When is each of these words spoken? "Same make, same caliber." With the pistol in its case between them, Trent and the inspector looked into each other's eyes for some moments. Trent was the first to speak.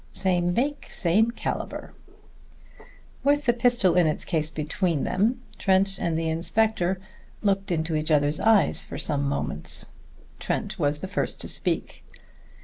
"Same 0.11 0.55
make, 0.55 0.87
same 0.91 1.29
caliber." 1.29 1.93
With 3.23 3.45
the 3.45 3.53
pistol 3.53 3.93
in 3.93 4.07
its 4.07 4.25
case 4.25 4.49
between 4.49 5.03
them, 5.03 5.43
Trent 5.59 5.99
and 5.99 6.17
the 6.17 6.27
inspector 6.27 6.99
looked 7.43 7.71
into 7.71 7.95
each 7.95 8.09
other's 8.09 8.39
eyes 8.39 8.81
for 8.81 8.97
some 8.97 9.21
moments. 9.21 9.89
Trent 10.39 10.79
was 10.79 11.01
the 11.01 11.07
first 11.07 11.39
to 11.41 11.47
speak. 11.47 12.03